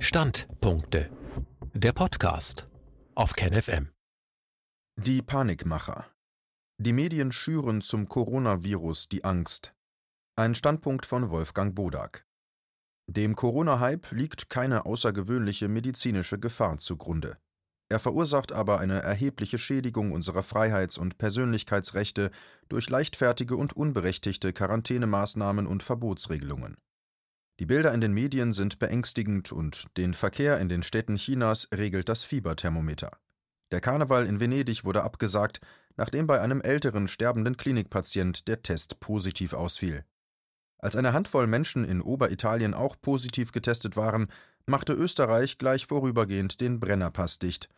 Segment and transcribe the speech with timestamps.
[0.00, 1.10] Standpunkte.
[1.74, 2.68] Der Podcast
[3.16, 3.90] auf KenFM.
[4.96, 6.06] Die Panikmacher.
[6.80, 9.74] Die Medien schüren zum Coronavirus die Angst.
[10.36, 12.24] Ein Standpunkt von Wolfgang Bodak.
[13.08, 17.36] Dem Corona-Hype liegt keine außergewöhnliche medizinische Gefahr zugrunde.
[17.88, 22.30] Er verursacht aber eine erhebliche Schädigung unserer Freiheits- und Persönlichkeitsrechte
[22.68, 26.76] durch leichtfertige und unberechtigte Quarantänemaßnahmen und Verbotsregelungen.
[27.60, 32.08] Die Bilder in den Medien sind beängstigend und den Verkehr in den Städten Chinas regelt
[32.08, 33.10] das Fieberthermometer.
[33.72, 35.60] Der Karneval in Venedig wurde abgesagt,
[35.96, 40.04] nachdem bei einem älteren sterbenden Klinikpatient der Test positiv ausfiel.
[40.78, 44.28] Als eine Handvoll Menschen in Oberitalien auch positiv getestet waren,
[44.66, 47.68] machte Österreich gleich vorübergehend den Brennerpass dicht.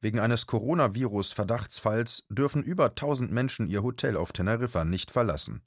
[0.00, 5.60] Wegen eines Coronavirus-Verdachtsfalls dürfen über 1000 Menschen ihr Hotel auf Teneriffa nicht verlassen.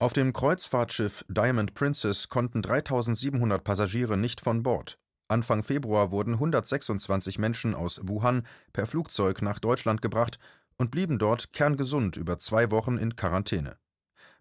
[0.00, 4.98] Auf dem Kreuzfahrtschiff Diamond Princess konnten 3700 Passagiere nicht von Bord.
[5.28, 10.38] Anfang Februar wurden 126 Menschen aus Wuhan per Flugzeug nach Deutschland gebracht
[10.76, 13.76] und blieben dort kerngesund über zwei Wochen in Quarantäne.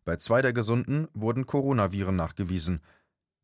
[0.05, 2.81] Bei zwei der Gesunden wurden Coronaviren nachgewiesen.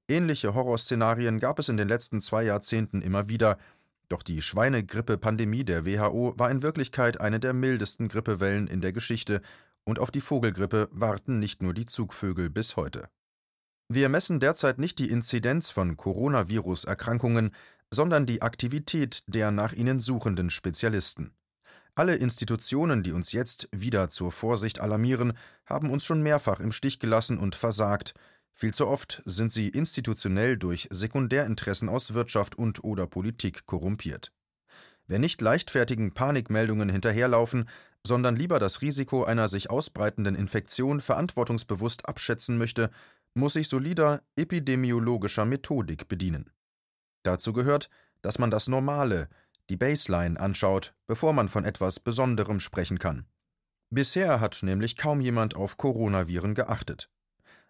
[0.09, 3.57] Ähnliche Horrorszenarien gab es in den letzten zwei Jahrzehnten immer wieder,
[4.09, 9.41] doch die Schweinegrippe-Pandemie der WHO war in Wirklichkeit eine der mildesten Grippewellen in der Geschichte,
[9.89, 13.09] und auf die Vogelgrippe warten nicht nur die Zugvögel bis heute.
[13.89, 17.55] Wir messen derzeit nicht die Inzidenz von Coronavirus-Erkrankungen,
[17.91, 21.33] sondern die Aktivität der nach ihnen suchenden Spezialisten.
[21.95, 25.33] Alle Institutionen, die uns jetzt wieder zur Vorsicht alarmieren,
[25.65, 28.13] haben uns schon mehrfach im Stich gelassen und versagt.
[28.53, 34.31] Viel zu oft sind sie institutionell durch Sekundärinteressen aus Wirtschaft und oder Politik korrumpiert.
[35.07, 37.67] Wer nicht leichtfertigen Panikmeldungen hinterherlaufen,
[38.09, 42.89] sondern lieber das Risiko einer sich ausbreitenden Infektion verantwortungsbewusst abschätzen möchte,
[43.35, 46.49] muss sich solider epidemiologischer Methodik bedienen.
[47.21, 47.87] Dazu gehört,
[48.23, 49.29] dass man das Normale,
[49.69, 53.27] die Baseline anschaut, bevor man von etwas Besonderem sprechen kann.
[53.91, 57.11] Bisher hat nämlich kaum jemand auf Coronaviren geachtet.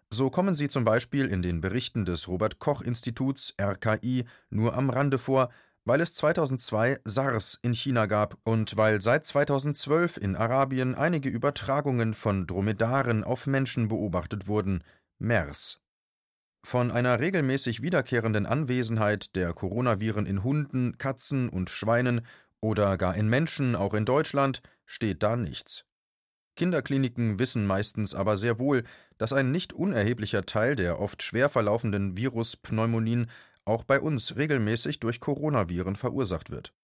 [0.08, 4.88] So kommen sie zum Beispiel in den Berichten des Robert Koch Instituts RKI nur am
[4.88, 5.50] Rande vor,
[5.90, 12.14] weil es 2002 SARS in China gab und weil seit 2012 in Arabien einige Übertragungen
[12.14, 14.84] von Dromedaren auf Menschen beobachtet wurden,
[15.18, 15.80] MERS.
[16.62, 22.24] Von einer regelmäßig wiederkehrenden Anwesenheit der Coronaviren in Hunden, Katzen und Schweinen
[22.60, 25.86] oder gar in Menschen, auch in Deutschland, steht da nichts.
[26.54, 28.84] Kinderkliniken wissen meistens aber sehr wohl,
[29.18, 33.28] dass ein nicht unerheblicher Teil der oft schwer verlaufenden Viruspneumonien
[33.70, 36.74] auch bei uns regelmäßig durch Coronaviren verursacht wird.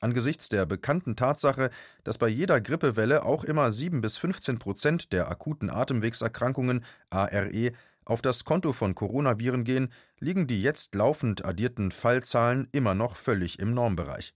[0.00, 1.70] Angesichts der bekannten Tatsache,
[2.02, 7.72] dass bei jeder Grippewelle auch immer 7 bis 15 Prozent der akuten Atemwegserkrankungen ARE
[8.04, 13.58] auf das Konto von Coronaviren gehen, liegen die jetzt laufend addierten Fallzahlen immer noch völlig
[13.60, 14.34] im Normbereich.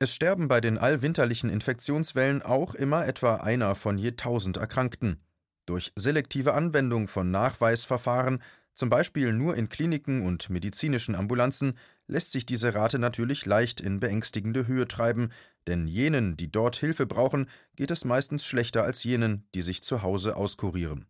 [0.00, 5.20] Es sterben bei den allwinterlichen Infektionswellen auch immer etwa einer von je tausend Erkrankten.
[5.66, 8.42] Durch selektive Anwendung von Nachweisverfahren,
[8.74, 11.76] zum Beispiel nur in Kliniken und medizinischen Ambulanzen,
[12.06, 15.30] lässt sich diese Rate natürlich leicht in beängstigende Höhe treiben,
[15.66, 20.02] denn jenen, die dort Hilfe brauchen, geht es meistens schlechter als jenen, die sich zu
[20.02, 21.06] Hause auskurieren.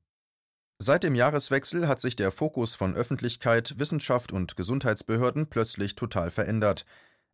[0.82, 6.86] Seit dem Jahreswechsel hat sich der Fokus von Öffentlichkeit, Wissenschaft und Gesundheitsbehörden plötzlich total verändert.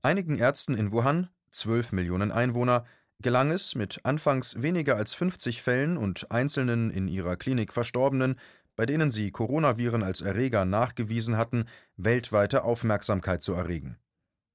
[0.03, 2.85] Einigen Ärzten in Wuhan, 12 Millionen Einwohner,
[3.21, 8.39] gelang es, mit anfangs weniger als 50 Fällen und einzelnen in ihrer Klinik Verstorbenen,
[8.77, 11.65] bei denen sie Coronaviren als Erreger nachgewiesen hatten,
[11.97, 13.99] weltweite Aufmerksamkeit zu erregen.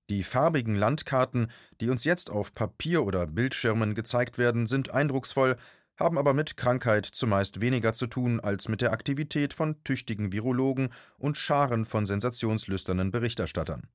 [0.09, 1.49] Die farbigen Landkarten,
[1.79, 5.57] die uns jetzt auf Papier oder Bildschirmen gezeigt werden, sind eindrucksvoll,
[5.97, 10.89] haben aber mit Krankheit zumeist weniger zu tun als mit der Aktivität von tüchtigen Virologen
[11.17, 13.87] und Scharen von sensationslüsternen Berichterstattern.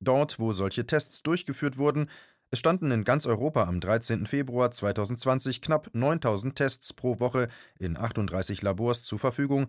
[0.00, 2.10] Dort, wo solche Tests durchgeführt wurden,
[2.54, 4.28] es standen in ganz Europa am 13.
[4.28, 7.48] Februar 2020 knapp 9000 Tests pro Woche
[7.80, 9.66] in 38 Labors zur Verfügung,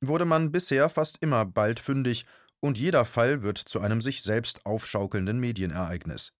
[0.00, 2.26] wurde man bisher fast immer bald fündig
[2.58, 6.32] und jeder Fall wird zu einem sich selbst aufschaukelnden Medienereignis.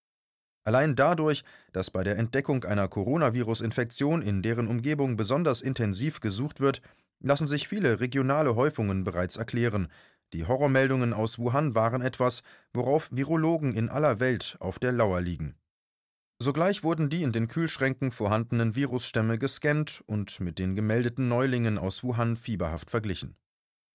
[0.65, 6.81] Allein dadurch, dass bei der Entdeckung einer Coronavirus-Infektion in deren Umgebung besonders intensiv gesucht wird,
[7.21, 9.87] lassen sich viele regionale Häufungen bereits erklären.
[10.33, 12.43] Die Horrormeldungen aus Wuhan waren etwas,
[12.73, 15.55] worauf Virologen in aller Welt auf der Lauer liegen.
[16.37, 22.03] Sogleich wurden die in den Kühlschränken vorhandenen Virusstämme gescannt und mit den gemeldeten Neulingen aus
[22.03, 23.37] Wuhan fieberhaft verglichen.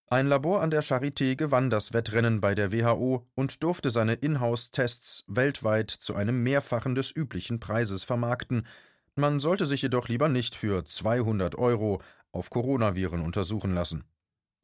[0.07, 5.25] Ein Labor an der Charité gewann das Wettrennen bei der WHO und durfte seine Inhouse-Tests
[5.29, 8.67] weltweit zu einem Mehrfachen des üblichen Preises vermarkten.
[9.15, 12.03] Man sollte sich jedoch lieber nicht für 200 Euro
[12.33, 14.05] auf Coronaviren untersuchen lassen.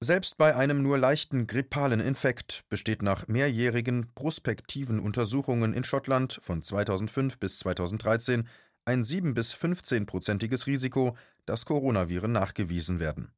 [0.00, 6.60] Selbst bei einem nur leichten grippalen Infekt besteht nach mehrjährigen prospektiven Untersuchungen in Schottland von
[6.60, 8.46] 2005 bis 2013
[8.84, 11.16] ein 7 bis 15-prozentiges Risiko,
[11.46, 13.32] dass Coronaviren nachgewiesen werden.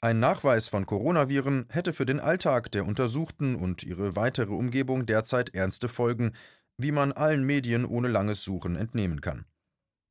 [0.00, 5.54] Ein Nachweis von Coronaviren hätte für den Alltag der Untersuchten und ihre weitere Umgebung derzeit
[5.54, 6.34] ernste Folgen,
[6.76, 9.46] wie man allen Medien ohne langes Suchen entnehmen kann.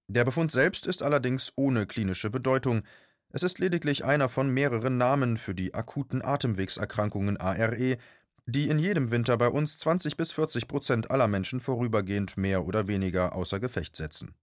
[0.09, 2.83] Der Befund selbst ist allerdings ohne klinische Bedeutung,
[3.29, 7.97] es ist lediglich einer von mehreren Namen für die akuten Atemwegserkrankungen ARE,
[8.45, 12.87] die in jedem Winter bei uns 20 bis 40 Prozent aller Menschen vorübergehend mehr oder
[12.87, 14.33] weniger außer Gefecht setzen.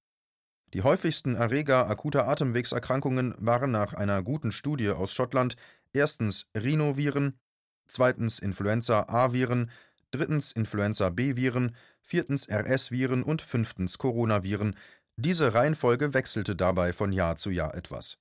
[0.75, 5.57] Die häufigsten Erreger akuter Atemwegserkrankungen waren nach einer guten Studie aus Schottland
[5.93, 7.39] erstens Rhinoviren,
[7.87, 9.71] zweitens Influenza-A-Viren,
[10.11, 14.77] drittens Influenza-B-Viren, viertens RS-Viren und fünftens Coronaviren.
[15.17, 18.19] Diese Reihenfolge wechselte dabei von Jahr zu Jahr etwas.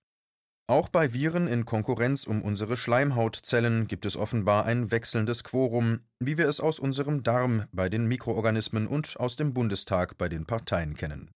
[0.68, 6.38] Auch bei Viren in Konkurrenz um unsere Schleimhautzellen gibt es offenbar ein wechselndes Quorum, wie
[6.38, 10.96] wir es aus unserem Darm bei den Mikroorganismen und aus dem Bundestag bei den Parteien
[10.96, 11.32] kennen.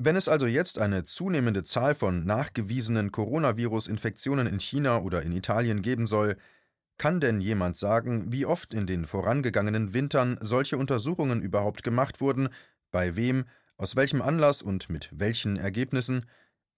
[0.00, 5.80] Wenn es also jetzt eine zunehmende Zahl von nachgewiesenen Coronavirus-Infektionen in China oder in Italien
[5.80, 6.36] geben soll,
[6.98, 12.48] kann denn jemand sagen, wie oft in den vorangegangenen Wintern solche Untersuchungen überhaupt gemacht wurden,
[12.90, 13.44] bei wem,
[13.76, 16.26] aus welchem Anlass und mit welchen Ergebnissen?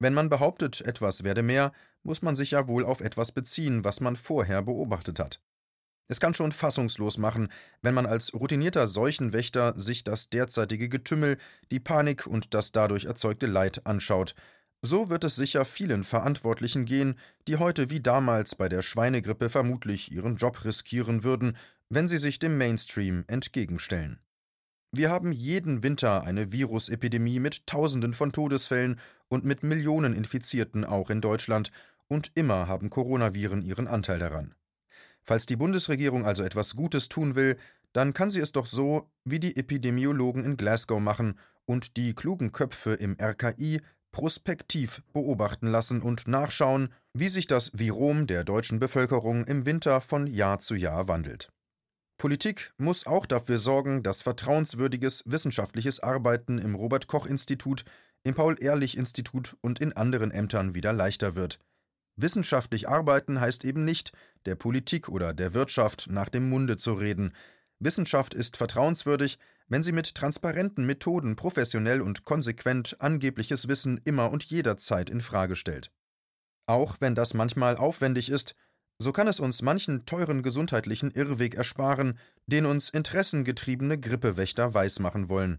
[0.01, 4.01] Wenn man behauptet, etwas werde mehr, muss man sich ja wohl auf etwas beziehen, was
[4.01, 5.41] man vorher beobachtet hat.
[6.09, 7.53] Es kann schon fassungslos machen,
[7.83, 11.37] wenn man als routinierter Seuchenwächter sich das derzeitige Getümmel,
[11.71, 14.35] die Panik und das dadurch erzeugte Leid anschaut.
[14.83, 20.11] So wird es sicher vielen Verantwortlichen gehen, die heute wie damals bei der Schweinegrippe vermutlich
[20.11, 21.59] ihren Job riskieren würden,
[21.91, 24.19] wenn sie sich dem Mainstream entgegenstellen.
[24.93, 28.99] Wir haben jeden Winter eine Virusepidemie mit Tausenden von Todesfällen
[29.29, 31.71] und mit Millionen Infizierten auch in Deutschland,
[32.09, 34.55] und immer haben Coronaviren ihren Anteil daran.
[35.23, 37.57] Falls die Bundesregierung also etwas Gutes tun will,
[37.93, 42.51] dann kann sie es doch so, wie die Epidemiologen in Glasgow machen und die klugen
[42.51, 49.45] Köpfe im RKI prospektiv beobachten lassen und nachschauen, wie sich das Virom der deutschen Bevölkerung
[49.45, 51.53] im Winter von Jahr zu Jahr wandelt.
[52.21, 57.87] Politik muss auch dafür sorgen, dass vertrauenswürdiges wissenschaftliches Arbeiten im Robert Koch Institut,
[58.25, 61.61] im Paul Ehrlich Institut und in anderen Ämtern wieder leichter wird.
[62.17, 64.13] Wissenschaftlich arbeiten heißt eben nicht,
[64.45, 67.35] der Politik oder der Wirtschaft nach dem Munde zu reden.
[67.79, 69.39] Wissenschaft ist vertrauenswürdig,
[69.69, 75.57] wenn sie mit transparenten Methoden professionell und konsequent angebliches Wissen immer und jederzeit in Frage
[75.57, 75.91] stellt.
[76.67, 78.55] Auch wenn das manchmal aufwendig ist,
[79.03, 85.59] so kann es uns manchen teuren gesundheitlichen Irrweg ersparen, den uns interessengetriebene Grippewächter weismachen wollen.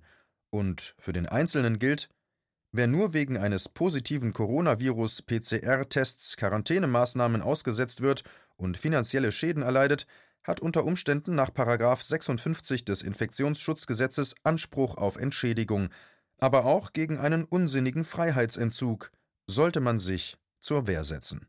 [0.52, 2.08] Und für den Einzelnen gilt,
[2.72, 8.24] wer nur wegen eines positiven Coronavirus-PCR-Tests Quarantänemaßnahmen ausgesetzt wird
[8.58, 10.06] und finanzielle Schäden erleidet,
[10.44, 15.90] hat unter Umständen nach 56 des Infektionsschutzgesetzes Anspruch auf Entschädigung,
[16.38, 19.12] aber auch gegen einen unsinnigen Freiheitsentzug
[19.48, 21.48] sollte man sich zur Wehr setzen.